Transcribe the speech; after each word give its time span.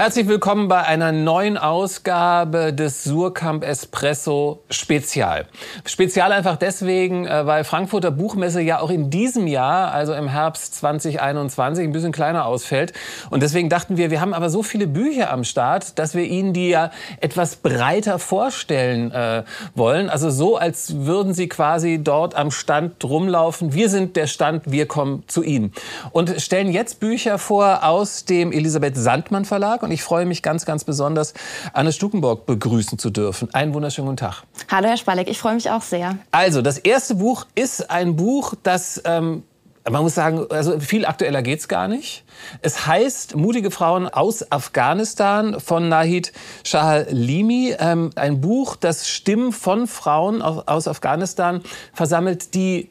Herzlich 0.00 0.28
willkommen 0.28 0.68
bei 0.68 0.82
einer 0.82 1.12
neuen 1.12 1.58
Ausgabe 1.58 2.72
des 2.72 3.04
Surkamp 3.04 3.62
Espresso 3.62 4.62
Spezial. 4.70 5.44
Spezial 5.84 6.32
einfach 6.32 6.56
deswegen, 6.56 7.26
äh, 7.26 7.44
weil 7.44 7.64
Frankfurter 7.64 8.10
Buchmesse 8.10 8.62
ja 8.62 8.80
auch 8.80 8.88
in 8.88 9.10
diesem 9.10 9.46
Jahr, 9.46 9.92
also 9.92 10.14
im 10.14 10.28
Herbst 10.28 10.76
2021, 10.76 11.84
ein 11.84 11.92
bisschen 11.92 12.12
kleiner 12.12 12.46
ausfällt. 12.46 12.94
Und 13.28 13.42
deswegen 13.42 13.68
dachten 13.68 13.98
wir, 13.98 14.10
wir 14.10 14.22
haben 14.22 14.32
aber 14.32 14.48
so 14.48 14.62
viele 14.62 14.86
Bücher 14.86 15.30
am 15.30 15.44
Start, 15.44 15.98
dass 15.98 16.14
wir 16.14 16.24
Ihnen 16.24 16.54
die 16.54 16.70
ja 16.70 16.92
etwas 17.20 17.56
breiter 17.56 18.18
vorstellen 18.18 19.12
äh, 19.12 19.42
wollen. 19.74 20.08
Also 20.08 20.30
so, 20.30 20.56
als 20.56 21.04
würden 21.04 21.34
Sie 21.34 21.46
quasi 21.46 22.02
dort 22.02 22.36
am 22.36 22.50
Stand 22.50 23.04
rumlaufen. 23.04 23.74
Wir 23.74 23.90
sind 23.90 24.16
der 24.16 24.28
Stand, 24.28 24.72
wir 24.72 24.86
kommen 24.86 25.24
zu 25.26 25.42
Ihnen. 25.42 25.74
Und 26.10 26.40
stellen 26.40 26.72
jetzt 26.72 27.00
Bücher 27.00 27.36
vor 27.36 27.84
aus 27.84 28.24
dem 28.24 28.50
Elisabeth 28.50 28.96
Sandmann 28.96 29.44
Verlag. 29.44 29.89
Und 29.90 29.94
ich 29.94 30.04
freue 30.04 30.24
mich 30.24 30.44
ganz, 30.44 30.64
ganz 30.66 30.84
besonders, 30.84 31.34
Anne 31.72 31.92
Stukenborg 31.92 32.46
begrüßen 32.46 32.96
zu 32.96 33.10
dürfen. 33.10 33.52
Einen 33.52 33.74
wunderschönen 33.74 34.06
guten 34.06 34.18
Tag. 34.18 34.44
Hallo, 34.70 34.86
Herr 34.86 34.96
Spalek, 34.96 35.28
ich 35.28 35.36
freue 35.36 35.56
mich 35.56 35.68
auch 35.68 35.82
sehr. 35.82 36.16
Also, 36.30 36.62
das 36.62 36.78
erste 36.78 37.16
Buch 37.16 37.44
ist 37.56 37.90
ein 37.90 38.14
Buch, 38.14 38.54
das 38.62 39.02
ähm, 39.04 39.42
man 39.90 40.02
muss 40.02 40.14
sagen, 40.14 40.46
also 40.50 40.78
viel 40.78 41.06
aktueller 41.06 41.42
geht's 41.42 41.66
gar 41.66 41.88
nicht. 41.88 42.22
Es 42.62 42.86
heißt 42.86 43.34
Mutige 43.34 43.72
Frauen 43.72 44.06
aus 44.06 44.52
Afghanistan 44.52 45.58
von 45.58 45.88
Nahid 45.88 46.32
Shahalimi. 46.62 47.74
Ähm, 47.76 48.10
ein 48.14 48.40
Buch, 48.40 48.76
das 48.76 49.08
Stimmen 49.08 49.52
von 49.52 49.88
Frauen 49.88 50.40
aus 50.40 50.86
Afghanistan 50.86 51.62
versammelt, 51.94 52.54
die 52.54 52.90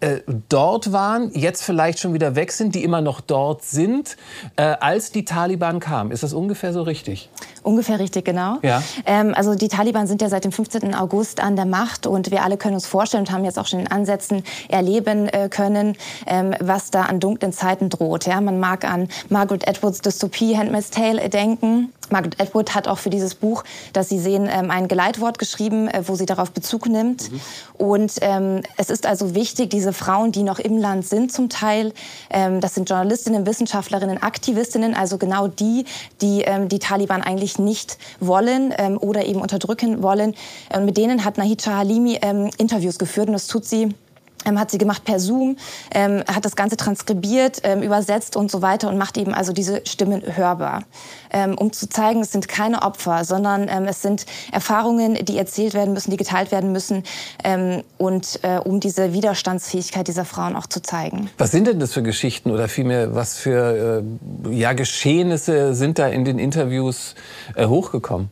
äh, 0.00 0.18
dort 0.48 0.92
waren, 0.92 1.30
jetzt 1.34 1.62
vielleicht 1.62 1.98
schon 1.98 2.14
wieder 2.14 2.34
weg 2.34 2.52
sind, 2.52 2.74
die 2.74 2.84
immer 2.84 3.00
noch 3.00 3.20
dort 3.20 3.62
sind, 3.62 4.16
äh, 4.56 4.62
als 4.62 5.12
die 5.12 5.24
Taliban 5.24 5.80
kamen. 5.80 6.10
Ist 6.10 6.22
das 6.22 6.32
ungefähr 6.32 6.72
so 6.72 6.82
richtig? 6.82 7.30
Ungefähr 7.68 7.98
richtig, 7.98 8.24
genau. 8.24 8.56
Ja. 8.62 8.82
Ähm, 9.04 9.34
also 9.34 9.54
die 9.54 9.68
Taliban 9.68 10.06
sind 10.06 10.22
ja 10.22 10.30
seit 10.30 10.42
dem 10.44 10.52
15. 10.52 10.94
August 10.94 11.40
an 11.40 11.54
der 11.54 11.66
Macht 11.66 12.06
und 12.06 12.30
wir 12.30 12.42
alle 12.42 12.56
können 12.56 12.76
uns 12.76 12.86
vorstellen 12.86 13.24
und 13.24 13.30
haben 13.30 13.44
jetzt 13.44 13.58
auch 13.58 13.66
schon 13.66 13.80
in 13.80 13.88
Ansätzen 13.88 14.42
erleben 14.70 15.28
äh, 15.28 15.50
können, 15.50 15.94
ähm, 16.26 16.54
was 16.60 16.90
da 16.90 17.02
an 17.02 17.20
dunklen 17.20 17.52
Zeiten 17.52 17.90
droht. 17.90 18.24
Ja, 18.24 18.40
man 18.40 18.58
mag 18.58 18.90
an 18.90 19.08
Margaret 19.28 19.68
Atwoods 19.68 20.00
Dystopie 20.00 20.56
Handmaid's 20.56 20.88
Tale 20.88 21.28
denken. 21.28 21.92
Margaret 22.10 22.40
Atwood 22.40 22.74
hat 22.74 22.88
auch 22.88 22.96
für 22.96 23.10
dieses 23.10 23.34
Buch, 23.34 23.64
das 23.92 24.08
Sie 24.08 24.18
sehen, 24.18 24.48
ähm, 24.50 24.70
ein 24.70 24.88
Geleitwort 24.88 25.38
geschrieben, 25.38 25.88
äh, 25.88 26.02
wo 26.06 26.14
sie 26.14 26.24
darauf 26.24 26.52
Bezug 26.52 26.88
nimmt. 26.88 27.30
Mhm. 27.30 27.40
Und 27.76 28.12
ähm, 28.22 28.62
es 28.78 28.88
ist 28.88 29.04
also 29.04 29.34
wichtig, 29.34 29.68
diese 29.68 29.92
Frauen, 29.92 30.32
die 30.32 30.42
noch 30.42 30.58
im 30.58 30.78
Land 30.78 31.06
sind 31.06 31.32
zum 31.32 31.50
Teil, 31.50 31.92
ähm, 32.30 32.62
das 32.62 32.74
sind 32.74 32.88
Journalistinnen, 32.88 33.46
Wissenschaftlerinnen, 33.46 34.22
Aktivistinnen, 34.22 34.94
also 34.94 35.18
genau 35.18 35.48
die, 35.48 35.84
die 36.22 36.42
ähm, 36.42 36.70
die 36.70 36.78
Taliban 36.78 37.22
eigentlich 37.22 37.57
nicht 37.58 37.98
wollen 38.20 38.74
ähm, 38.76 38.98
oder 38.98 39.24
eben 39.26 39.40
unterdrücken 39.40 40.02
wollen. 40.02 40.34
Und 40.74 40.84
mit 40.84 40.96
denen 40.96 41.24
hat 41.24 41.38
Nahid 41.38 41.66
Halimi 41.66 42.18
ähm, 42.22 42.50
Interviews 42.58 42.98
geführt 42.98 43.28
und 43.28 43.34
das 43.34 43.46
tut 43.46 43.64
sie 43.64 43.94
ähm, 44.44 44.58
hat 44.58 44.70
sie 44.70 44.78
gemacht 44.78 45.04
per 45.04 45.18
Zoom, 45.20 45.56
ähm, 45.92 46.22
hat 46.26 46.44
das 46.44 46.56
Ganze 46.56 46.76
transkribiert, 46.76 47.60
ähm, 47.62 47.82
übersetzt 47.82 48.36
und 48.36 48.50
so 48.50 48.62
weiter 48.62 48.88
und 48.88 48.98
macht 48.98 49.16
eben 49.16 49.34
also 49.34 49.52
diese 49.52 49.82
Stimmen 49.86 50.22
hörbar, 50.36 50.84
ähm, 51.30 51.56
um 51.56 51.72
zu 51.72 51.88
zeigen, 51.88 52.20
es 52.20 52.32
sind 52.32 52.48
keine 52.48 52.82
Opfer, 52.82 53.24
sondern 53.24 53.68
ähm, 53.68 53.84
es 53.84 54.02
sind 54.02 54.26
Erfahrungen, 54.52 55.14
die 55.24 55.38
erzählt 55.38 55.74
werden 55.74 55.94
müssen, 55.94 56.10
die 56.10 56.16
geteilt 56.16 56.52
werden 56.52 56.72
müssen 56.72 57.02
ähm, 57.44 57.82
und 57.98 58.40
äh, 58.42 58.58
um 58.58 58.80
diese 58.80 59.12
Widerstandsfähigkeit 59.12 60.08
dieser 60.08 60.24
Frauen 60.24 60.56
auch 60.56 60.66
zu 60.66 60.80
zeigen. 60.80 61.30
Was 61.38 61.50
sind 61.50 61.66
denn 61.66 61.80
das 61.80 61.92
für 61.92 62.02
Geschichten 62.02 62.50
oder 62.50 62.68
vielmehr 62.68 63.14
was 63.14 63.36
für 63.36 64.02
äh, 64.46 64.54
ja, 64.54 64.72
Geschehnisse 64.72 65.74
sind 65.74 65.98
da 65.98 66.06
in 66.06 66.24
den 66.24 66.38
Interviews 66.38 67.14
äh, 67.54 67.66
hochgekommen? 67.66 68.30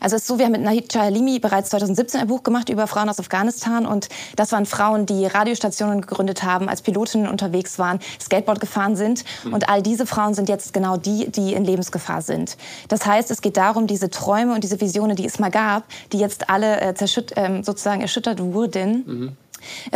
Also 0.00 0.16
es 0.16 0.22
ist 0.22 0.28
so, 0.28 0.38
wir 0.38 0.44
haben 0.44 0.52
mit 0.52 0.62
Nahid 0.62 0.92
Chahalimi 0.92 1.38
bereits 1.38 1.70
2017 1.70 2.20
ein 2.20 2.26
Buch 2.26 2.42
gemacht 2.42 2.68
über 2.68 2.86
Frauen 2.86 3.08
aus 3.08 3.18
Afghanistan 3.18 3.86
und 3.86 4.08
das 4.36 4.52
waren 4.52 4.66
Frauen, 4.66 5.06
die 5.06 5.26
Radiostationen 5.44 6.00
gegründet 6.00 6.42
haben, 6.42 6.70
als 6.70 6.80
Pilotinnen 6.80 7.28
unterwegs 7.28 7.78
waren, 7.78 7.98
Skateboard 8.18 8.60
gefahren 8.60 8.96
sind 8.96 9.24
mhm. 9.44 9.52
und 9.52 9.68
all 9.68 9.82
diese 9.82 10.06
Frauen 10.06 10.32
sind 10.32 10.48
jetzt 10.48 10.72
genau 10.72 10.96
die, 10.96 11.30
die 11.30 11.52
in 11.52 11.64
Lebensgefahr 11.64 12.22
sind. 12.22 12.56
Das 12.88 13.04
heißt, 13.04 13.30
es 13.30 13.42
geht 13.42 13.58
darum, 13.58 13.86
diese 13.86 14.08
Träume 14.08 14.54
und 14.54 14.64
diese 14.64 14.80
Visionen, 14.80 15.16
die 15.16 15.26
es 15.26 15.38
mal 15.38 15.50
gab, 15.50 15.84
die 16.12 16.18
jetzt 16.18 16.48
alle 16.48 16.80
äh, 16.80 16.94
äh, 16.94 17.62
sozusagen 17.62 18.00
erschüttert 18.00 18.40
wurden, 18.40 19.04
mhm 19.06 19.36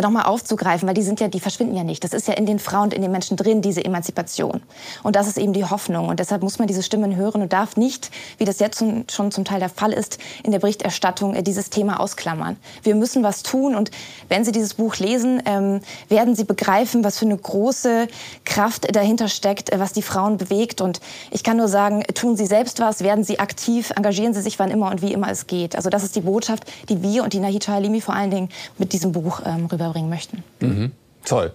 nochmal 0.01 0.25
aufzugreifen, 0.25 0.87
weil 0.87 0.95
die 0.95 1.03
sind 1.03 1.21
ja, 1.21 1.29
die 1.29 1.41
verschwinden 1.41 1.77
ja 1.77 1.85
nicht. 1.85 2.05
Das 2.05 2.13
ist 2.13 2.29
ja 2.29 2.35
in 2.35 2.47
den 2.47 2.59
Frauen 2.59 2.89
und 2.89 2.95
in 2.95 3.03
den 3.03 3.11
Menschen 3.11 3.37
drin, 3.37 3.61
diese 3.61 3.85
Emanzipation. 3.85 4.63
Und 5.03 5.17
das 5.17 5.29
ist 5.29 5.37
eben 5.37 5.53
die 5.53 5.65
Hoffnung. 5.65 6.09
Und 6.09 6.21
deshalb 6.21 6.43
muss 6.43 6.59
man 6.59 6.69
diese 6.69 6.83
Stimmen 6.83 7.17
hören 7.17 7.43
und 7.43 7.53
darf 7.53 7.77
nicht, 7.77 8.11
wie 8.39 8.45
das 8.45 8.59
jetzt 8.61 8.83
schon 9.11 9.31
zum 9.31 9.45
Teil 9.45 9.61
der 9.61 9.69
Fall 9.69 9.93
ist, 9.93 10.19
in 10.43 10.53
der 10.53 10.59
Berichterstattung 10.59 11.35
äh, 11.35 11.43
dieses 11.43 11.71
Thema 11.71 12.01
ausklammern. 12.01 12.57
Wir 12.83 12.95
müssen 12.95 13.23
was 13.23 13.43
tun 13.43 13.75
und 13.75 13.91
wenn 14.29 14.45
Sie 14.45 14.53
dieses 14.53 14.75
Buch 14.75 14.97
lesen, 14.97 15.43
ähm, 15.45 15.81
werden 16.09 16.35
Sie 16.35 16.45
begreifen, 16.45 17.05
was 17.05 17.19
für 17.19 17.27
eine 17.27 17.37
große 17.37 18.09
Kraft 18.45 18.95
dahinter 18.95 19.29
steckt, 19.29 19.71
äh, 19.71 19.79
was 19.79 19.93
die 19.93 20.03
Frauen 20.03 20.39
bewegt. 20.39 20.81
Und 20.81 21.01
ich 21.31 21.45
kann 21.45 21.57
nur 21.57 21.69
sagen, 21.69 22.03
tun 22.15 22.37
Sie 22.37 22.47
selbst 22.47 22.81
was, 22.81 23.03
werden 23.03 23.25
Sie 23.25 23.39
aktiv, 23.39 23.93
engagieren 23.97 24.35
Sie 24.35 24.41
sich 24.41 24.59
wann 24.59 24.71
immer 24.71 24.91
und 24.91 25.03
wie 25.03 25.13
immer 25.13 25.31
es 25.31 25.47
geht. 25.47 25.77
Also 25.77 25.91
das 25.91 26.05
ist 26.05 26.17
die 26.17 26.23
Botschaft, 26.23 26.65
die 26.89 27.03
wir 27.03 27.23
und 27.25 27.33
die 27.33 27.41
Nahita 27.41 27.73
Halimi 27.73 28.01
vor 28.01 28.15
allen 28.15 28.31
Dingen 28.31 28.49
mit 28.79 28.93
diesem 28.93 29.13
Buch 29.13 29.41
ähm, 29.59 29.67
rüberbringen 29.67 30.11
möchten. 30.11 30.43
Mhm. 30.61 30.93
Toll. 31.25 31.53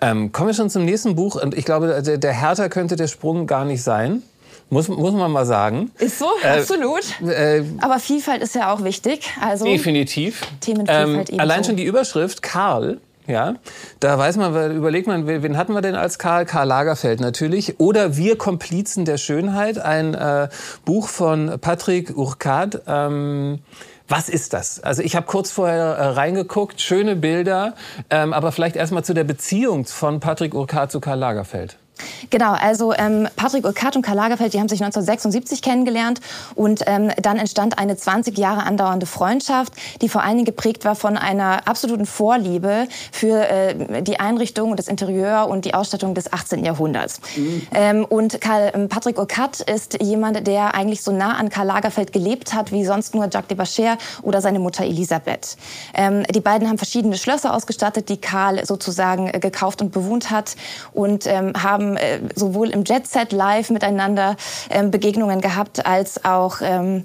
Ähm, 0.00 0.32
kommen 0.32 0.48
wir 0.48 0.54
schon 0.54 0.70
zum 0.70 0.84
nächsten 0.84 1.14
Buch. 1.14 1.40
Und 1.40 1.56
ich 1.56 1.64
glaube, 1.64 2.02
der, 2.02 2.18
der 2.18 2.32
härter 2.32 2.68
könnte 2.68 2.96
der 2.96 3.08
Sprung 3.08 3.46
gar 3.46 3.64
nicht 3.64 3.82
sein. 3.82 4.22
Muss, 4.68 4.88
muss 4.88 5.12
man 5.12 5.30
mal 5.30 5.44
sagen. 5.44 5.90
Ist 5.98 6.18
so, 6.18 6.26
äh, 6.42 6.60
absolut. 6.60 7.20
Äh, 7.20 7.62
Aber 7.82 7.98
Vielfalt 7.98 8.42
ist 8.42 8.54
ja 8.54 8.72
auch 8.72 8.82
wichtig. 8.84 9.30
Also 9.40 9.66
definitiv. 9.66 10.40
Themenvielfalt 10.60 11.30
ähm, 11.30 11.40
Allein 11.40 11.62
schon 11.62 11.76
die 11.76 11.84
Überschrift 11.84 12.42
Karl. 12.42 12.98
Ja, 13.26 13.54
da 14.00 14.18
weiß 14.18 14.36
man, 14.36 14.74
überlegt 14.74 15.06
man, 15.06 15.26
wen 15.28 15.56
hatten 15.56 15.74
wir 15.74 15.80
denn 15.80 15.94
als 15.94 16.18
Karl? 16.18 16.44
Karl 16.44 16.66
Lagerfeld 16.66 17.20
natürlich. 17.20 17.78
Oder 17.78 18.16
Wir 18.16 18.36
Komplizen 18.36 19.04
der 19.04 19.16
Schönheit, 19.16 19.78
ein 19.78 20.14
äh, 20.14 20.48
Buch 20.84 21.06
von 21.06 21.58
Patrick 21.60 22.16
Urquhart. 22.16 22.82
Ähm, 22.88 23.60
was 24.12 24.28
ist 24.28 24.52
das? 24.52 24.78
Also 24.80 25.02
ich 25.02 25.16
habe 25.16 25.24
kurz 25.24 25.50
vorher 25.50 25.96
äh, 25.96 26.06
reingeguckt, 26.08 26.82
schöne 26.82 27.16
Bilder, 27.16 27.74
ähm, 28.10 28.34
aber 28.34 28.52
vielleicht 28.52 28.76
erstmal 28.76 29.02
zu 29.02 29.14
der 29.14 29.24
Beziehung 29.24 29.86
von 29.86 30.20
Patrick 30.20 30.54
Urquhart 30.54 30.92
zu 30.92 31.00
Karl 31.00 31.18
Lagerfeld. 31.18 31.78
Genau, 32.30 32.52
also 32.52 32.94
ähm, 32.94 33.28
Patrick 33.36 33.64
Urquhart 33.64 33.96
und 33.96 34.02
Karl 34.02 34.16
Lagerfeld, 34.16 34.54
die 34.54 34.58
haben 34.58 34.68
sich 34.68 34.82
1976 34.82 35.62
kennengelernt 35.62 36.20
und 36.54 36.82
ähm, 36.86 37.10
dann 37.20 37.38
entstand 37.38 37.78
eine 37.78 37.96
20 37.96 38.36
Jahre 38.38 38.64
andauernde 38.64 39.06
Freundschaft, 39.06 39.74
die 40.00 40.08
vor 40.08 40.22
allen 40.22 40.36
Dingen 40.36 40.46
geprägt 40.46 40.84
war 40.84 40.94
von 40.94 41.16
einer 41.16 41.68
absoluten 41.68 42.06
Vorliebe 42.06 42.86
für 43.12 43.48
äh, 43.48 44.02
die 44.02 44.20
Einrichtung 44.20 44.70
und 44.70 44.78
das 44.78 44.88
Interieur 44.88 45.48
und 45.48 45.64
die 45.64 45.74
Ausstattung 45.74 46.14
des 46.14 46.32
18. 46.32 46.64
Jahrhunderts. 46.64 47.20
Mhm. 47.36 47.62
Ähm, 47.74 48.04
und 48.04 48.40
Karl, 48.40 48.72
ähm, 48.74 48.88
Patrick 48.88 49.18
Urquhart 49.18 49.60
ist 49.60 50.02
jemand, 50.02 50.46
der 50.46 50.74
eigentlich 50.74 51.02
so 51.02 51.12
nah 51.12 51.36
an 51.36 51.50
Karl 51.50 51.66
Lagerfeld 51.66 52.12
gelebt 52.12 52.54
hat, 52.54 52.72
wie 52.72 52.84
sonst 52.84 53.14
nur 53.14 53.24
Jacques 53.24 53.48
de 53.48 53.56
Bacher 53.56 53.98
oder 54.22 54.40
seine 54.40 54.58
Mutter 54.58 54.84
Elisabeth. 54.84 55.56
Ähm, 55.94 56.24
die 56.24 56.40
beiden 56.40 56.68
haben 56.68 56.78
verschiedene 56.78 57.16
Schlösser 57.16 57.54
ausgestattet, 57.54 58.08
die 58.08 58.16
Karl 58.16 58.64
sozusagen 58.64 59.28
äh, 59.28 59.38
gekauft 59.38 59.82
und 59.82 59.92
bewohnt 59.92 60.30
hat 60.30 60.56
und 60.92 61.26
ähm, 61.26 61.52
haben 61.62 61.81
äh, 61.96 62.20
sowohl 62.34 62.70
im 62.70 62.84
Jet 62.84 63.06
Set 63.06 63.32
live 63.32 63.70
miteinander 63.70 64.36
ähm, 64.70 64.90
Begegnungen 64.90 65.40
gehabt, 65.40 65.86
als 65.86 66.24
auch 66.24 66.56
ähm, 66.62 67.02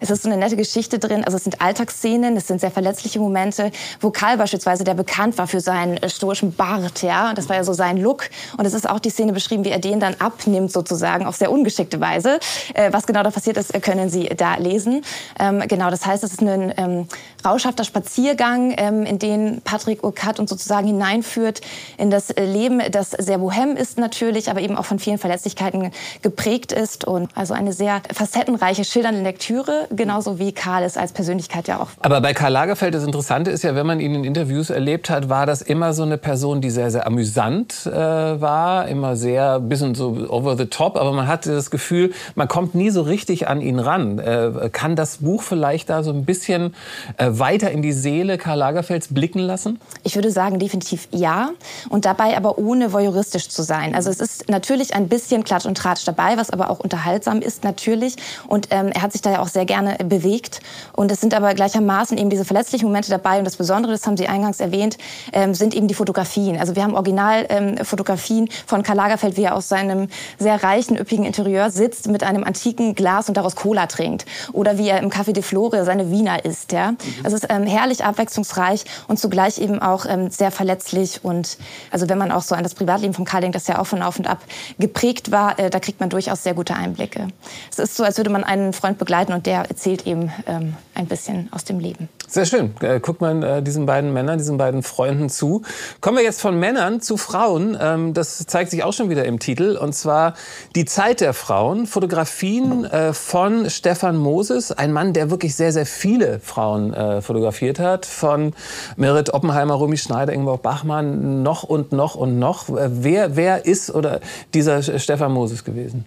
es 0.00 0.10
ist 0.10 0.22
so 0.22 0.28
eine 0.28 0.38
nette 0.38 0.56
Geschichte 0.56 0.98
drin. 0.98 1.24
Also 1.24 1.36
es 1.36 1.44
sind 1.44 1.60
Alltagsszenen, 1.60 2.36
es 2.36 2.46
sind 2.46 2.60
sehr 2.60 2.70
verletzliche 2.70 3.18
Momente, 3.18 3.70
wo 4.00 4.10
Karl 4.10 4.36
beispielsweise, 4.36 4.84
der 4.84 4.94
bekannt 4.94 5.38
war 5.38 5.46
für 5.46 5.60
seinen 5.60 5.96
äh, 5.96 6.08
stoischen 6.08 6.54
Bart, 6.54 7.02
ja, 7.02 7.30
und 7.30 7.38
das 7.38 7.48
war 7.48 7.56
ja 7.56 7.64
so 7.64 7.72
sein 7.72 7.96
Look. 7.96 8.28
Und 8.56 8.66
es 8.66 8.74
ist 8.74 8.88
auch 8.88 9.00
die 9.00 9.10
Szene 9.10 9.32
beschrieben, 9.32 9.64
wie 9.64 9.70
er 9.70 9.78
den 9.78 10.00
dann 10.00 10.14
abnimmt 10.18 10.72
sozusagen 10.72 11.26
auf 11.26 11.36
sehr 11.36 11.50
ungeschickte 11.50 12.00
Weise. 12.00 12.38
Äh, 12.74 12.92
was 12.92 13.06
genau 13.06 13.22
da 13.22 13.30
passiert 13.30 13.56
ist, 13.56 13.72
können 13.82 14.10
Sie 14.10 14.28
da 14.28 14.56
lesen. 14.56 15.02
Ähm, 15.38 15.62
genau, 15.66 15.90
das 15.90 16.04
heißt, 16.04 16.24
es 16.24 16.32
ist 16.32 16.42
ein 16.42 16.72
ähm, 16.76 17.08
rauschhafter 17.44 17.84
Spaziergang, 17.84 18.74
ähm, 18.76 19.04
in 19.04 19.18
den 19.18 19.62
Patrick 19.62 20.04
Urquhart 20.04 20.40
uns 20.40 20.50
sozusagen 20.50 20.86
hineinführt 20.86 21.60
in 21.96 22.10
das 22.10 22.34
Leben, 22.36 22.82
das 22.90 23.10
sehr 23.10 23.38
bohem 23.38 23.76
ist 23.76 23.98
natürlich, 23.98 24.50
aber 24.50 24.60
eben 24.60 24.76
auch 24.76 24.84
von 24.84 24.98
vielen 24.98 25.18
Verletzlichkeiten 25.18 25.90
geprägt 26.22 26.72
ist 26.72 27.04
und 27.04 27.30
also 27.34 27.54
eine 27.54 27.72
sehr 27.72 28.02
facettenreiche, 28.12 28.84
schildernde 28.84 29.22
Lektüre 29.22 29.85
genauso 29.90 30.38
wie 30.38 30.52
Karl 30.52 30.84
es 30.84 30.96
als 30.96 31.12
Persönlichkeit 31.12 31.68
ja 31.68 31.80
auch. 31.80 31.88
Aber 32.00 32.20
bei 32.20 32.34
Karl 32.34 32.52
Lagerfeld, 32.52 32.94
das 32.94 33.04
Interessante 33.04 33.50
ist 33.50 33.64
ja, 33.64 33.74
wenn 33.74 33.86
man 33.86 34.00
ihn 34.00 34.14
in 34.14 34.24
Interviews 34.24 34.70
erlebt 34.70 35.10
hat, 35.10 35.28
war 35.28 35.46
das 35.46 35.62
immer 35.62 35.92
so 35.92 36.02
eine 36.02 36.18
Person, 36.18 36.60
die 36.60 36.70
sehr, 36.70 36.90
sehr 36.90 37.06
amüsant 37.06 37.86
äh, 37.86 37.90
war, 37.90 38.88
immer 38.88 39.16
sehr, 39.16 39.60
bisschen 39.60 39.94
so 39.94 40.26
over 40.28 40.56
the 40.56 40.66
top, 40.66 40.96
aber 40.96 41.12
man 41.12 41.28
hatte 41.28 41.54
das 41.54 41.70
Gefühl, 41.70 42.12
man 42.34 42.48
kommt 42.48 42.74
nie 42.74 42.90
so 42.90 43.02
richtig 43.02 43.48
an 43.48 43.60
ihn 43.60 43.78
ran. 43.78 44.18
Äh, 44.18 44.70
kann 44.72 44.96
das 44.96 45.18
Buch 45.18 45.42
vielleicht 45.42 45.90
da 45.90 46.02
so 46.02 46.10
ein 46.10 46.24
bisschen 46.24 46.74
äh, 47.16 47.28
weiter 47.30 47.70
in 47.70 47.82
die 47.82 47.92
Seele 47.92 48.38
Karl 48.38 48.58
Lagerfelds 48.58 49.08
blicken 49.12 49.40
lassen? 49.40 49.78
Ich 50.02 50.14
würde 50.14 50.30
sagen, 50.30 50.58
definitiv 50.58 51.08
ja. 51.10 51.50
Und 51.88 52.04
dabei 52.04 52.36
aber 52.36 52.58
ohne 52.58 52.92
voyeuristisch 52.92 53.48
zu 53.48 53.62
sein. 53.62 53.94
Also 53.94 54.10
es 54.10 54.20
ist 54.20 54.48
natürlich 54.48 54.94
ein 54.94 55.08
bisschen 55.08 55.44
Klatsch 55.44 55.66
und 55.66 55.76
Tratsch 55.76 56.04
dabei, 56.06 56.36
was 56.36 56.50
aber 56.50 56.70
auch 56.70 56.80
unterhaltsam 56.80 57.40
ist 57.40 57.64
natürlich. 57.64 58.16
Und 58.46 58.68
ähm, 58.70 58.88
er 58.88 59.02
hat 59.02 59.12
sich 59.12 59.22
da 59.22 59.32
ja 59.32 59.40
auch 59.40 59.48
sehr 59.48 59.64
gerne 59.64 59.75
bewegt. 60.04 60.60
Und 60.92 61.10
es 61.10 61.20
sind 61.20 61.34
aber 61.34 61.54
gleichermaßen 61.54 62.18
eben 62.18 62.30
diese 62.30 62.44
verletzlichen 62.44 62.86
Momente 62.86 63.10
dabei. 63.10 63.38
Und 63.38 63.44
das 63.44 63.56
Besondere, 63.56 63.92
das 63.92 64.06
haben 64.06 64.16
Sie 64.16 64.28
eingangs 64.28 64.60
erwähnt, 64.60 64.98
ähm, 65.32 65.54
sind 65.54 65.74
eben 65.74 65.88
die 65.88 65.94
Fotografien. 65.94 66.58
Also 66.58 66.76
wir 66.76 66.82
haben 66.82 66.94
Originalfotografien 66.94 68.44
ähm, 68.44 68.52
von 68.66 68.82
Karl 68.82 68.96
Lagerfeld, 68.96 69.36
wie 69.36 69.44
er 69.44 69.54
aus 69.54 69.68
seinem 69.68 70.08
sehr 70.38 70.62
reichen, 70.62 70.96
üppigen 70.96 71.24
Interieur 71.24 71.70
sitzt 71.70 72.08
mit 72.08 72.22
einem 72.22 72.44
antiken 72.44 72.94
Glas 72.94 73.28
und 73.28 73.36
daraus 73.36 73.56
Cola 73.56 73.86
trinkt. 73.86 74.26
Oder 74.52 74.78
wie 74.78 74.88
er 74.88 75.00
im 75.00 75.10
Café 75.10 75.32
de 75.32 75.42
Flore 75.42 75.84
seine 75.84 76.10
Wiener 76.10 76.44
isst. 76.44 76.72
Ja? 76.72 76.92
Mhm. 76.92 76.98
Also 77.24 77.36
es 77.36 77.44
ist 77.44 77.50
ähm, 77.50 77.64
herrlich 77.64 78.04
abwechslungsreich 78.04 78.84
und 79.08 79.18
zugleich 79.18 79.58
eben 79.58 79.80
auch 79.80 80.06
ähm, 80.06 80.30
sehr 80.30 80.50
verletzlich. 80.50 81.24
Und 81.24 81.58
also 81.90 82.08
wenn 82.08 82.18
man 82.18 82.32
auch 82.32 82.42
so 82.42 82.54
an 82.54 82.62
das 82.62 82.74
Privatleben 82.74 83.14
von 83.14 83.24
Karl 83.24 83.42
denkt, 83.42 83.54
das 83.54 83.66
ja 83.66 83.78
auch 83.78 83.86
von 83.86 84.02
auf 84.02 84.18
und 84.18 84.26
ab 84.26 84.40
geprägt 84.78 85.30
war, 85.30 85.58
äh, 85.58 85.70
da 85.70 85.80
kriegt 85.80 86.00
man 86.00 86.10
durchaus 86.10 86.42
sehr 86.42 86.54
gute 86.54 86.74
Einblicke. 86.74 87.28
Es 87.70 87.78
ist 87.78 87.96
so, 87.96 88.04
als 88.04 88.16
würde 88.16 88.30
man 88.30 88.44
einen 88.44 88.72
Freund 88.72 88.98
begleiten 88.98 89.32
und 89.32 89.46
der 89.46 89.65
erzählt 89.68 90.06
eben 90.06 90.32
ähm, 90.46 90.74
ein 90.94 91.06
bisschen 91.06 91.48
aus 91.52 91.64
dem 91.64 91.78
Leben. 91.78 92.08
Sehr 92.28 92.44
schön. 92.44 92.74
Äh, 92.80 93.00
guckt 93.00 93.20
man 93.20 93.42
äh, 93.42 93.62
diesen 93.62 93.86
beiden 93.86 94.12
Männern, 94.12 94.38
diesen 94.38 94.58
beiden 94.58 94.82
Freunden 94.82 95.28
zu. 95.28 95.62
Kommen 96.00 96.16
wir 96.16 96.24
jetzt 96.24 96.40
von 96.40 96.58
Männern 96.58 97.00
zu 97.00 97.16
Frauen. 97.16 97.76
Ähm, 97.80 98.14
das 98.14 98.38
zeigt 98.46 98.70
sich 98.70 98.82
auch 98.82 98.92
schon 98.92 99.10
wieder 99.10 99.24
im 99.24 99.38
Titel. 99.38 99.76
Und 99.80 99.94
zwar 99.94 100.34
Die 100.74 100.84
Zeit 100.84 101.20
der 101.20 101.34
Frauen. 101.34 101.86
Fotografien 101.86 102.84
äh, 102.84 103.12
von 103.12 103.70
Stefan 103.70 104.16
Moses. 104.16 104.72
Ein 104.72 104.92
Mann, 104.92 105.12
der 105.12 105.30
wirklich 105.30 105.54
sehr, 105.54 105.72
sehr 105.72 105.86
viele 105.86 106.40
Frauen 106.40 106.92
äh, 106.94 107.22
fotografiert 107.22 107.78
hat. 107.78 108.06
Von 108.06 108.54
Merit 108.96 109.32
Oppenheimer, 109.32 109.74
Rumi 109.74 109.96
Schneider, 109.96 110.32
Ingeborg 110.32 110.62
Bachmann, 110.62 111.42
noch 111.42 111.62
und 111.62 111.92
noch 111.92 112.16
und 112.16 112.38
noch. 112.38 112.68
Äh, 112.68 112.88
wer, 112.90 113.36
wer 113.36 113.66
ist 113.66 113.94
oder 113.94 114.20
dieser 114.52 114.82
Stefan 114.82 115.32
Moses 115.32 115.64
gewesen? 115.64 116.04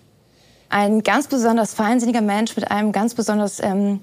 Ein 0.69 1.03
ganz 1.03 1.27
besonders 1.27 1.73
feinsinniger 1.73 2.21
Mensch 2.21 2.55
mit 2.55 2.71
einem 2.71 2.91
ganz 2.91 3.13
besonders... 3.13 3.61
Ähm 3.61 4.01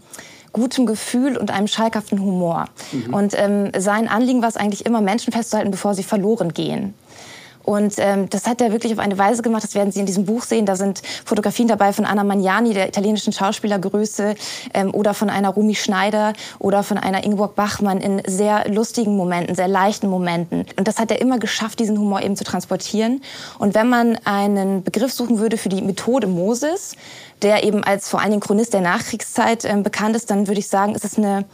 gutem 0.56 0.86
Gefühl 0.86 1.36
und 1.36 1.50
einem 1.50 1.66
schalkhaften 1.66 2.18
Humor. 2.18 2.64
Mhm. 2.90 3.12
Und 3.12 3.34
ähm, 3.38 3.72
sein 3.76 4.08
Anliegen 4.08 4.40
war 4.40 4.48
es 4.48 4.56
eigentlich 4.56 4.86
immer, 4.86 5.02
Menschen 5.02 5.30
festzuhalten, 5.30 5.70
bevor 5.70 5.94
sie 5.94 6.02
verloren 6.02 6.54
gehen. 6.54 6.94
Und 7.66 7.94
ähm, 7.98 8.30
das 8.30 8.46
hat 8.46 8.60
er 8.60 8.72
wirklich 8.72 8.92
auf 8.92 9.00
eine 9.00 9.18
Weise 9.18 9.42
gemacht, 9.42 9.64
das 9.64 9.74
werden 9.74 9.90
Sie 9.92 10.00
in 10.00 10.06
diesem 10.06 10.24
Buch 10.24 10.44
sehen. 10.44 10.66
Da 10.66 10.76
sind 10.76 11.02
Fotografien 11.24 11.66
dabei 11.68 11.92
von 11.92 12.04
Anna 12.04 12.24
Magnani, 12.24 12.72
der 12.72 12.88
italienischen 12.88 13.32
Schauspielergröße, 13.32 14.36
ähm, 14.72 14.94
oder 14.94 15.14
von 15.14 15.28
einer 15.28 15.50
Rumi 15.50 15.74
Schneider 15.74 16.32
oder 16.60 16.84
von 16.84 16.96
einer 16.96 17.24
Ingeborg 17.24 17.56
Bachmann 17.56 18.00
in 18.00 18.22
sehr 18.24 18.68
lustigen 18.68 19.16
Momenten, 19.16 19.56
sehr 19.56 19.68
leichten 19.68 20.08
Momenten. 20.08 20.64
Und 20.78 20.86
das 20.86 20.98
hat 20.98 21.10
er 21.10 21.20
immer 21.20 21.38
geschafft, 21.38 21.80
diesen 21.80 21.98
Humor 21.98 22.22
eben 22.22 22.36
zu 22.36 22.44
transportieren. 22.44 23.20
Und 23.58 23.74
wenn 23.74 23.88
man 23.88 24.16
einen 24.24 24.84
Begriff 24.84 25.12
suchen 25.12 25.40
würde 25.40 25.58
für 25.58 25.68
die 25.68 25.82
Methode 25.82 26.28
Moses, 26.28 26.94
der 27.42 27.64
eben 27.64 27.82
als 27.82 28.08
vor 28.08 28.20
allen 28.20 28.30
Dingen 28.30 28.42
Chronist 28.42 28.74
der 28.74 28.80
Nachkriegszeit 28.80 29.64
ähm, 29.64 29.82
bekannt 29.82 30.14
ist, 30.14 30.30
dann 30.30 30.46
würde 30.46 30.60
ich 30.60 30.68
sagen, 30.68 30.94
es 30.94 31.02
ist 31.02 31.18
eine 31.18 31.44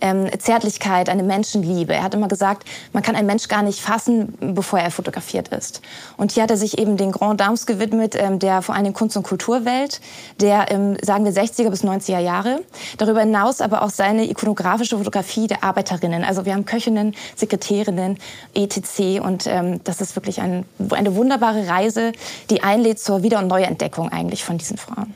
ähm, 0.00 0.28
Zärtlichkeit, 0.38 1.08
eine 1.08 1.22
Menschenliebe. 1.22 1.94
Er 1.94 2.02
hat 2.02 2.14
immer 2.14 2.28
gesagt, 2.28 2.64
man 2.92 3.02
kann 3.02 3.16
einen 3.16 3.26
Mensch 3.26 3.48
gar 3.48 3.62
nicht 3.62 3.80
fassen, 3.80 4.34
bevor 4.40 4.78
er 4.78 4.90
fotografiert 4.90 5.48
ist. 5.48 5.80
Und 6.16 6.32
hier 6.32 6.44
hat 6.44 6.50
er 6.50 6.56
sich 6.56 6.78
eben 6.78 6.96
den 6.96 7.12
Grand 7.12 7.40
Dames 7.40 7.66
gewidmet, 7.66 8.14
ähm, 8.16 8.38
der 8.38 8.62
vor 8.62 8.74
allem 8.74 8.92
Kunst- 8.92 9.16
und 9.16 9.22
Kulturwelt, 9.22 10.00
der, 10.40 10.70
ähm, 10.70 10.96
sagen 11.02 11.24
wir, 11.24 11.32
60er 11.32 11.70
bis 11.70 11.84
90er 11.84 12.18
Jahre. 12.18 12.60
Darüber 12.96 13.20
hinaus 13.20 13.60
aber 13.60 13.82
auch 13.82 13.90
seine 13.90 14.28
ikonografische 14.28 14.96
Fotografie 14.96 15.46
der 15.46 15.64
Arbeiterinnen. 15.64 16.24
Also 16.24 16.44
wir 16.44 16.54
haben 16.54 16.64
Köchinnen, 16.64 17.14
Sekretärinnen, 17.36 18.18
etc. 18.54 19.20
Und 19.22 19.46
ähm, 19.46 19.82
das 19.84 20.00
ist 20.00 20.16
wirklich 20.16 20.40
ein, 20.40 20.64
eine 20.90 21.14
wunderbare 21.14 21.68
Reise, 21.68 22.12
die 22.50 22.62
einlädt 22.62 22.98
zur 22.98 23.22
Wieder- 23.22 23.38
und 23.38 23.48
Neuentdeckung 23.48 24.10
eigentlich 24.10 24.44
von 24.44 24.58
diesen 24.58 24.76
Frauen. 24.76 25.14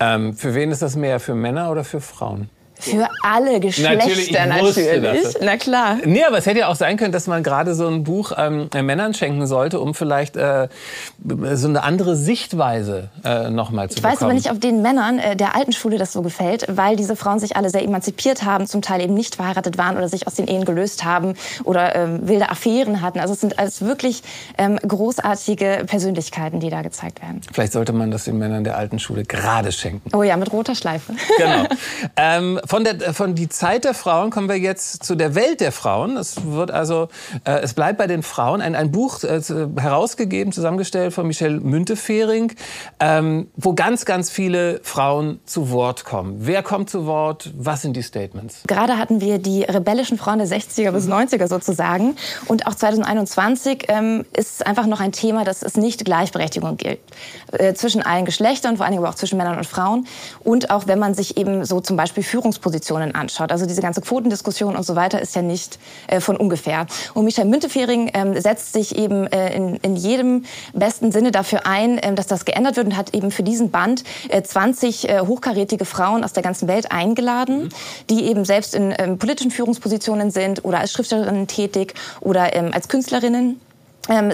Ähm, 0.00 0.34
für 0.34 0.54
wen 0.54 0.70
ist 0.70 0.82
das 0.82 0.96
mehr? 0.96 1.20
Für 1.20 1.34
Männer 1.34 1.70
oder 1.70 1.84
für 1.84 2.00
Frauen? 2.00 2.48
Für 2.82 3.08
alle 3.22 3.60
Geschlechter 3.60 4.46
natürlich. 4.46 5.00
natürlich. 5.00 5.36
Na 5.40 5.56
klar. 5.56 5.98
Nee, 6.04 6.24
aber 6.24 6.38
es 6.38 6.46
hätte 6.46 6.60
ja 6.60 6.68
auch 6.68 6.74
sein 6.74 6.96
können, 6.96 7.12
dass 7.12 7.26
man 7.26 7.42
gerade 7.42 7.74
so 7.74 7.86
ein 7.86 8.02
Buch 8.04 8.32
ähm, 8.36 8.68
Männern 8.74 9.14
schenken 9.14 9.46
sollte, 9.46 9.80
um 9.80 9.94
vielleicht 9.94 10.36
äh, 10.36 10.68
so 11.54 11.68
eine 11.68 11.82
andere 11.82 12.16
Sichtweise 12.16 13.10
äh, 13.24 13.50
nochmal 13.50 13.88
zu 13.88 13.96
ich 13.96 14.02
bekommen. 14.02 14.14
Ich 14.14 14.20
weiß 14.20 14.22
aber 14.22 14.34
nicht, 14.34 14.50
ob 14.50 14.60
den 14.60 14.82
Männern 14.82 15.18
äh, 15.18 15.36
der 15.36 15.54
alten 15.54 15.72
Schule 15.72 15.98
das 15.98 16.12
so 16.12 16.22
gefällt, 16.22 16.66
weil 16.68 16.96
diese 16.96 17.14
Frauen 17.14 17.38
sich 17.38 17.56
alle 17.56 17.70
sehr 17.70 17.84
emanzipiert 17.84 18.42
haben, 18.44 18.66
zum 18.66 18.82
Teil 18.82 19.00
eben 19.00 19.14
nicht 19.14 19.36
verheiratet 19.36 19.78
waren 19.78 19.96
oder 19.96 20.08
sich 20.08 20.26
aus 20.26 20.34
den 20.34 20.48
Ehen 20.48 20.64
gelöst 20.64 21.04
haben 21.04 21.34
oder 21.64 21.94
ähm, 21.94 22.26
wilde 22.28 22.50
Affären 22.50 23.00
hatten. 23.00 23.20
Also 23.20 23.34
es 23.34 23.40
sind 23.40 23.58
alles 23.58 23.82
wirklich 23.82 24.22
ähm, 24.58 24.76
großartige 24.76 25.84
Persönlichkeiten, 25.86 26.60
die 26.60 26.70
da 26.70 26.82
gezeigt 26.82 27.22
werden. 27.22 27.40
Vielleicht 27.52 27.72
sollte 27.72 27.92
man 27.92 28.10
das 28.10 28.24
den 28.24 28.38
Männern 28.38 28.64
der 28.64 28.76
alten 28.76 28.98
Schule 28.98 29.24
gerade 29.24 29.70
schenken. 29.70 30.10
Oh 30.16 30.22
ja, 30.22 30.36
mit 30.36 30.52
roter 30.52 30.74
Schleife. 30.74 31.14
Genau. 31.38 31.66
Von 32.72 32.84
der 32.84 33.12
von 33.12 33.34
die 33.34 33.50
Zeit 33.50 33.84
der 33.84 33.92
Frauen 33.92 34.30
kommen 34.30 34.48
wir 34.48 34.58
jetzt 34.58 35.04
zu 35.04 35.14
der 35.14 35.34
Welt 35.34 35.60
der 35.60 35.72
Frauen. 35.72 36.16
Es 36.16 36.42
wird 36.42 36.70
also 36.70 37.08
äh, 37.44 37.60
es 37.60 37.74
bleibt 37.74 37.98
bei 37.98 38.06
den 38.06 38.22
Frauen 38.22 38.62
ein, 38.62 38.74
ein 38.74 38.90
Buch 38.90 39.22
äh, 39.24 39.42
herausgegeben, 39.76 40.54
zusammengestellt 40.54 41.12
von 41.12 41.26
Michelle 41.26 41.60
Müntefering, 41.60 42.54
ähm, 42.98 43.50
wo 43.56 43.74
ganz 43.74 44.06
ganz 44.06 44.30
viele 44.30 44.80
Frauen 44.84 45.40
zu 45.44 45.70
Wort 45.70 46.06
kommen. 46.06 46.36
Wer 46.38 46.62
kommt 46.62 46.88
zu 46.88 47.04
Wort? 47.04 47.52
Was 47.58 47.82
sind 47.82 47.94
die 47.94 48.02
Statements? 48.02 48.62
Gerade 48.66 48.96
hatten 48.96 49.20
wir 49.20 49.38
die 49.38 49.64
rebellischen 49.64 50.16
Frauen 50.16 50.38
der 50.38 50.48
60er 50.48 50.92
bis 50.92 51.06
90er 51.06 51.48
sozusagen 51.48 52.16
und 52.46 52.66
auch 52.66 52.74
2021 52.74 53.84
ähm, 53.88 54.24
ist 54.34 54.66
einfach 54.66 54.86
noch 54.86 55.00
ein 55.00 55.12
Thema, 55.12 55.44
dass 55.44 55.62
es 55.62 55.76
nicht 55.76 56.06
Gleichberechtigung 56.06 56.78
gilt 56.78 57.00
äh, 57.52 57.74
zwischen 57.74 58.00
allen 58.00 58.24
Geschlechtern, 58.24 58.78
vor 58.78 58.86
allem 58.86 58.96
aber 58.96 59.10
auch 59.10 59.14
zwischen 59.14 59.36
Männern 59.36 59.58
und 59.58 59.66
Frauen 59.66 60.06
und 60.40 60.70
auch 60.70 60.86
wenn 60.86 60.98
man 60.98 61.12
sich 61.12 61.36
eben 61.36 61.66
so 61.66 61.82
zum 61.82 61.98
Beispiel 61.98 62.22
Führungspositionen 62.62 62.72
Positionen 62.72 63.14
anschaut. 63.14 63.52
Also 63.52 63.66
diese 63.66 63.82
ganze 63.82 64.00
Quotendiskussion 64.00 64.76
und 64.76 64.84
so 64.84 64.96
weiter 64.96 65.20
ist 65.20 65.34
ja 65.34 65.42
nicht 65.42 65.78
äh, 66.06 66.20
von 66.20 66.36
ungefähr. 66.36 66.86
Und 67.14 67.24
Michael 67.24 67.48
Müntefering 67.48 68.10
ähm, 68.14 68.40
setzt 68.40 68.72
sich 68.72 68.96
eben 68.96 69.26
äh, 69.26 69.54
in, 69.54 69.76
in 69.76 69.96
jedem 69.96 70.44
besten 70.72 71.12
Sinne 71.12 71.32
dafür 71.32 71.66
ein, 71.66 71.98
äh, 71.98 72.14
dass 72.14 72.26
das 72.26 72.44
geändert 72.44 72.76
wird 72.76 72.86
und 72.86 72.96
hat 72.96 73.14
eben 73.14 73.30
für 73.30 73.42
diesen 73.42 73.70
Band 73.70 74.04
20 74.42 75.08
äh, 75.08 75.20
hochkarätige 75.20 75.84
Frauen 75.84 76.24
aus 76.24 76.32
der 76.32 76.42
ganzen 76.42 76.68
Welt 76.68 76.90
eingeladen, 76.90 77.64
mhm. 77.64 77.68
die 78.10 78.24
eben 78.24 78.44
selbst 78.44 78.74
in 78.74 78.94
ähm, 78.98 79.18
politischen 79.18 79.50
Führungspositionen 79.50 80.30
sind 80.30 80.64
oder 80.64 80.80
als 80.80 80.92
Schriftstellerinnen 80.92 81.46
tätig 81.46 81.94
oder 82.20 82.54
ähm, 82.54 82.70
als 82.72 82.88
Künstlerinnen 82.88 83.44
ähm, 83.44 83.71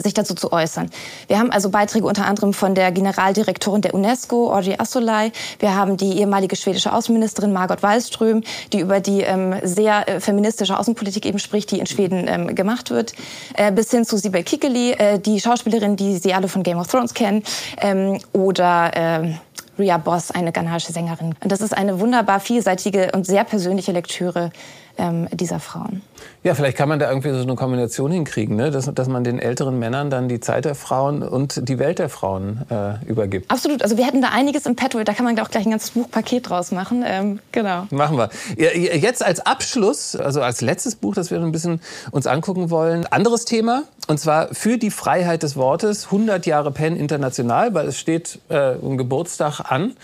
sich 0.03 0.15
dazu 0.15 0.35
zu 0.35 0.53
äußern. 0.53 0.91
Wir 1.27 1.39
haben 1.39 1.51
also 1.51 1.69
Beiträge 1.69 2.07
unter 2.07 2.27
anderem 2.27 2.55
von 2.55 2.75
der 2.75 2.91
Generaldirektorin 2.91 3.83
der 3.83 3.95
UNESCO, 3.95 4.51
Orji 4.51 4.77
Assolai. 4.79 5.31
Wir 5.59 5.75
haben 5.75 5.97
die 5.97 6.19
ehemalige 6.19 6.57
schwedische 6.57 6.93
Außenministerin 6.93 7.53
Margot 7.53 7.83
Wallström, 7.83 8.43
die 8.73 8.81
über 8.81 9.01
die 9.01 9.21
ähm, 9.21 9.55
sehr 9.63 10.09
äh, 10.09 10.21
feministische 10.21 10.79
Außenpolitik 10.79 11.27
eben 11.27 11.39
spricht, 11.39 11.71
die 11.71 11.81
in 11.81 11.87
Schweden 11.87 12.27
ähm, 12.29 12.55
gemacht 12.55 12.91
wird, 12.91 13.13
äh, 13.55 13.71
bis 13.71 13.91
hin 13.91 14.05
zu 14.05 14.17
Sibel 14.17 14.43
Kikeli, 14.43 14.93
äh, 14.93 15.19
die 15.19 15.41
Schauspielerin, 15.41 15.97
die 15.97 16.17
Sie 16.17 16.33
alle 16.33 16.49
von 16.49 16.63
Game 16.63 16.79
of 16.79 16.87
Thrones 16.87 17.13
kennen, 17.13 17.43
ähm, 17.81 18.19
oder 18.33 18.97
äh, 18.97 19.35
Ria 19.79 19.99
Boss, 19.99 20.31
eine 20.31 20.51
ghanaische 20.51 20.93
Sängerin. 20.93 21.35
Und 21.41 21.53
das 21.53 21.61
ist 21.61 21.77
eine 21.77 22.01
wunderbar 22.01 22.41
vielseitige 22.41 23.13
und 23.13 23.27
sehr 23.27 23.45
persönliche 23.45 23.93
Lektüre 23.93 24.51
ähm, 24.99 25.29
dieser 25.33 25.61
Frauen. 25.61 26.03
Ja, 26.43 26.55
vielleicht 26.55 26.77
kann 26.77 26.89
man 26.89 26.99
da 26.99 27.09
irgendwie 27.09 27.31
so 27.31 27.41
eine 27.41 27.55
Kombination 27.55 28.11
hinkriegen, 28.11 28.57
ne? 28.57 28.71
dass, 28.71 28.93
dass 28.93 29.09
man 29.09 29.25
den 29.25 29.39
älteren 29.39 29.79
Männern 29.79 30.11
dann 30.11 30.29
die 30.29 30.41
Zeit 30.41 30.65
der 30.65 30.75
Frauen 30.75 31.23
und 31.23 31.69
die 31.69 31.79
Welt 31.79 31.99
der 31.99 32.09
Frauen 32.09 32.63
äh, 32.71 33.05
übergibt. 33.07 33.51
Absolut, 33.51 33.83
also 33.83 33.97
wir 33.97 34.07
hätten 34.07 34.23
da 34.23 34.29
einiges 34.29 34.67
im 34.67 34.77
Petto, 34.77 35.03
da 35.03 35.15
kann 35.15 35.25
man 35.25 35.39
auch 35.41 35.51
gleich 35.51 35.67
ein 35.67 35.71
ganzes 35.71 35.93
Buchpaket 35.93 36.49
draus 36.49 36.71
machen. 36.73 37.05
Ähm, 37.07 37.39
genau. 37.53 37.87
Machen 37.91 38.19
wir. 38.19 38.31
Jetzt 38.57 39.25
als 39.25 39.41
Abschluss, 39.41 40.17
also 40.17 40.43
als 40.43 40.61
letztes 40.61 40.97
Buch, 40.97 41.15
das 41.15 41.31
wir 41.31 41.41
ein 41.41 41.53
bisschen 41.53 41.81
uns 42.11 42.27
angucken 42.27 42.71
wollen, 42.71 43.07
anderes 43.07 43.45
Thema, 43.45 43.85
und 44.07 44.19
zwar 44.19 44.55
für 44.55 44.79
die 44.79 44.91
Freiheit 44.91 45.43
des 45.43 45.57
Wortes, 45.57 46.07
100 46.07 46.47
Jahre 46.47 46.73
Penn 46.73 46.97
international, 46.97 47.75
weil 47.75 47.89
es 47.89 47.99
steht 47.99 48.41
äh, 48.49 48.75
ein 48.75 48.99
Geburtstag 48.99 49.61
an. 49.71 49.97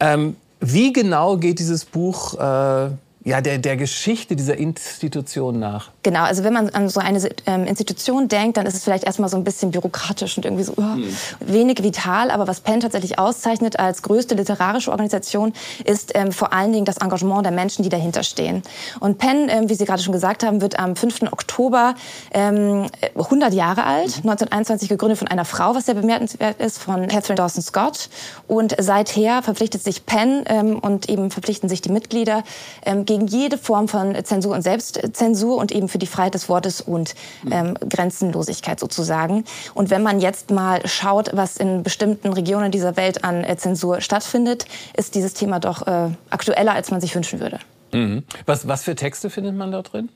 Ähm, 0.00 0.36
wie 0.60 0.92
genau 0.92 1.36
geht 1.36 1.60
dieses 1.60 1.84
Buch 1.84 2.34
äh, 2.38 2.90
ja, 3.24 3.40
der, 3.40 3.58
der 3.58 3.76
Geschichte 3.76 4.36
dieser 4.36 4.56
Institution 4.56 5.58
nach? 5.58 5.90
Genau, 6.02 6.22
also 6.22 6.44
wenn 6.44 6.52
man 6.52 6.70
an 6.70 6.88
so 6.88 7.00
eine 7.00 7.20
ähm, 7.46 7.64
Institution 7.64 8.28
denkt, 8.28 8.56
dann 8.56 8.64
ist 8.64 8.74
es 8.74 8.84
vielleicht 8.84 9.04
erstmal 9.04 9.28
so 9.28 9.36
ein 9.36 9.44
bisschen 9.44 9.72
bürokratisch 9.72 10.36
und 10.36 10.44
irgendwie 10.44 10.64
so 10.64 10.72
uh, 10.72 10.94
hm. 10.94 11.16
wenig 11.40 11.82
vital. 11.82 12.30
Aber 12.30 12.46
was 12.46 12.60
Penn 12.60 12.80
tatsächlich 12.80 13.18
auszeichnet 13.18 13.78
als 13.78 14.02
größte 14.02 14.34
literarische 14.34 14.90
Organisation, 14.90 15.52
ist 15.84 16.12
ähm, 16.14 16.32
vor 16.32 16.52
allen 16.52 16.72
Dingen 16.72 16.84
das 16.84 16.98
Engagement 16.98 17.44
der 17.44 17.52
Menschen, 17.52 17.82
die 17.82 17.88
dahinter 17.88 18.22
stehen. 18.22 18.62
Und 19.00 19.18
Penn, 19.18 19.48
ähm, 19.48 19.68
wie 19.68 19.74
Sie 19.74 19.84
gerade 19.84 20.02
schon 20.02 20.12
gesagt 20.12 20.44
haben, 20.44 20.60
wird 20.60 20.78
am 20.78 20.94
5. 20.94 21.22
Oktober 21.32 21.94
ähm, 22.32 22.86
100 23.16 23.52
Jahre 23.52 23.84
alt, 23.84 24.18
1921 24.18 24.88
gegründet 24.88 25.18
von 25.18 25.28
einer 25.28 25.44
Frau, 25.44 25.74
was 25.74 25.86
sehr 25.86 25.94
bemerkenswert 25.94 26.60
ist, 26.60 26.78
von 26.78 27.08
Catherine 27.08 27.36
Dawson 27.36 27.62
Scott. 27.62 28.08
Und 28.46 28.76
seither 28.78 29.42
verpflichtet 29.42 29.82
sich 29.82 30.06
Penn 30.06 30.44
ähm, 30.46 30.78
und 30.78 31.08
eben 31.08 31.30
verpflichten 31.30 31.68
sich 31.68 31.80
die 31.80 31.90
Mitglieder 31.90 32.44
ähm, 32.86 33.04
gegen 33.18 33.26
jede 33.26 33.58
Form 33.58 33.88
von 33.88 34.14
Zensur 34.24 34.54
und 34.54 34.62
Selbstzensur 34.62 35.56
und 35.56 35.72
eben 35.72 35.88
für 35.88 35.98
die 35.98 36.06
Freiheit 36.06 36.34
des 36.34 36.48
Wortes 36.48 36.80
und 36.80 37.14
ähm, 37.50 37.74
Grenzenlosigkeit 37.88 38.78
sozusagen. 38.78 39.44
Und 39.74 39.90
wenn 39.90 40.02
man 40.02 40.20
jetzt 40.20 40.50
mal 40.50 40.86
schaut, 40.86 41.30
was 41.34 41.56
in 41.56 41.82
bestimmten 41.82 42.32
Regionen 42.32 42.70
dieser 42.70 42.96
Welt 42.96 43.24
an 43.24 43.44
äh, 43.44 43.56
Zensur 43.56 44.00
stattfindet, 44.00 44.66
ist 44.96 45.14
dieses 45.14 45.34
Thema 45.34 45.58
doch 45.58 45.86
äh, 45.86 46.10
aktueller, 46.30 46.72
als 46.72 46.90
man 46.90 47.00
sich 47.00 47.14
wünschen 47.14 47.40
würde. 47.40 47.58
Mhm. 47.92 48.22
Was, 48.46 48.68
was 48.68 48.84
für 48.84 48.94
Texte 48.94 49.30
findet 49.30 49.56
man 49.56 49.72
da 49.72 49.82
drin? 49.82 50.08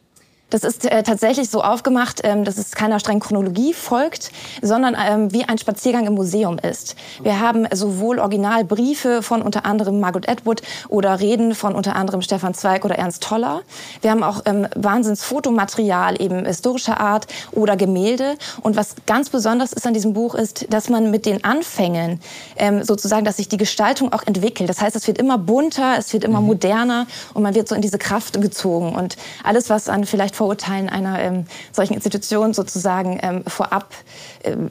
Das 0.52 0.64
ist 0.64 0.84
äh, 0.84 1.02
tatsächlich 1.02 1.48
so 1.48 1.62
aufgemacht, 1.62 2.20
ähm, 2.24 2.44
dass 2.44 2.58
es 2.58 2.72
keiner 2.72 3.00
strengen 3.00 3.20
Chronologie 3.20 3.72
folgt, 3.72 4.30
sondern 4.60 4.94
ähm, 5.02 5.32
wie 5.32 5.44
ein 5.44 5.56
Spaziergang 5.56 6.06
im 6.06 6.12
Museum 6.12 6.58
ist. 6.58 6.94
Wir 7.22 7.40
haben 7.40 7.66
sowohl 7.72 8.18
Originalbriefe 8.18 9.22
von 9.22 9.40
unter 9.40 9.64
anderem 9.64 9.98
Margaret 9.98 10.28
Atwood 10.28 10.60
oder 10.90 11.20
Reden 11.20 11.54
von 11.54 11.74
unter 11.74 11.96
anderem 11.96 12.20
Stefan 12.20 12.52
Zweig 12.52 12.84
oder 12.84 12.96
Ernst 12.96 13.22
Toller. 13.22 13.62
Wir 14.02 14.10
haben 14.10 14.22
auch 14.22 14.42
ähm, 14.44 14.68
Wahnsinnsfotomaterial 14.76 16.20
eben 16.20 16.44
historischer 16.44 17.00
Art 17.00 17.28
oder 17.52 17.78
Gemälde. 17.78 18.34
Und 18.60 18.76
was 18.76 18.96
ganz 19.06 19.30
besonders 19.30 19.72
ist 19.72 19.86
an 19.86 19.94
diesem 19.94 20.12
Buch 20.12 20.34
ist, 20.34 20.70
dass 20.70 20.90
man 20.90 21.10
mit 21.10 21.24
den 21.24 21.44
Anfängen 21.44 22.20
ähm, 22.56 22.84
sozusagen, 22.84 23.24
dass 23.24 23.38
sich 23.38 23.48
die 23.48 23.56
Gestaltung 23.56 24.12
auch 24.12 24.26
entwickelt. 24.26 24.68
Das 24.68 24.82
heißt, 24.82 24.96
es 24.96 25.06
wird 25.06 25.16
immer 25.16 25.38
bunter, 25.38 25.94
es 25.96 26.12
wird 26.12 26.24
immer 26.24 26.42
mhm. 26.42 26.48
moderner 26.48 27.06
und 27.32 27.42
man 27.42 27.54
wird 27.54 27.68
so 27.68 27.74
in 27.74 27.80
diese 27.80 27.96
Kraft 27.96 28.38
gezogen. 28.42 28.94
Und 28.94 29.16
alles, 29.44 29.70
was 29.70 29.88
an 29.88 30.04
vielleicht 30.04 30.41
Vorurteilen 30.42 30.88
einer 30.88 31.20
ähm, 31.20 31.44
solchen 31.70 31.94
Institution 31.94 32.52
sozusagen 32.52 33.16
ähm, 33.22 33.44
vorab 33.46 33.94
ähm, 34.42 34.70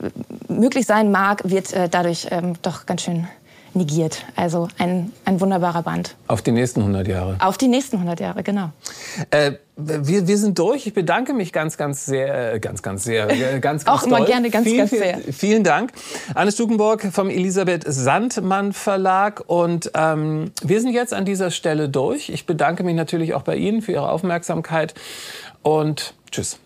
möglich 0.49 0.85
sein 0.85 1.11
mag, 1.11 1.49
wird 1.49 1.71
äh, 1.71 1.87
dadurch 1.87 2.27
ähm, 2.29 2.55
doch 2.61 2.85
ganz 2.85 3.03
schön 3.03 3.25
negiert. 3.73 4.25
Also 4.35 4.67
ein, 4.77 5.13
ein 5.23 5.39
wunderbarer 5.39 5.83
Band. 5.83 6.15
Auf 6.27 6.41
die 6.41 6.51
nächsten 6.51 6.81
100 6.81 7.07
Jahre. 7.07 7.37
Auf 7.39 7.57
die 7.57 7.69
nächsten 7.69 7.95
100 7.95 8.19
Jahre, 8.19 8.43
genau. 8.43 8.71
Äh, 9.29 9.53
wir, 9.77 10.27
wir 10.27 10.37
sind 10.37 10.59
durch. 10.59 10.85
Ich 10.85 10.93
bedanke 10.93 11.33
mich 11.33 11.53
ganz, 11.53 11.77
ganz 11.77 12.05
sehr, 12.05 12.55
äh, 12.55 12.59
ganz, 12.59 12.83
ganz 12.83 13.03
sehr, 13.03 13.29
äh, 13.29 13.59
ganz, 13.59 13.85
ganz 13.85 13.87
Auch 13.87 14.05
immer 14.05 14.25
gerne 14.25 14.49
ganz, 14.49 14.65
vielen, 14.65 14.77
ganz 14.77 14.91
sehr. 14.91 15.19
Vielen 15.31 15.63
Dank. 15.63 15.91
Anne 16.35 16.51
Stukenborg 16.51 17.07
vom 17.11 17.29
Elisabeth 17.29 17.83
Sandmann 17.87 18.73
Verlag. 18.73 19.43
Und 19.47 19.91
ähm, 19.95 20.51
wir 20.61 20.81
sind 20.81 20.91
jetzt 20.91 21.13
an 21.13 21.25
dieser 21.25 21.49
Stelle 21.51 21.89
durch. 21.89 22.29
Ich 22.29 22.45
bedanke 22.45 22.83
mich 22.83 22.95
natürlich 22.95 23.33
auch 23.33 23.43
bei 23.43 23.55
Ihnen 23.55 23.81
für 23.81 23.93
Ihre 23.93 24.09
Aufmerksamkeit 24.09 24.93
und 25.63 26.13
tschüss. 26.31 26.59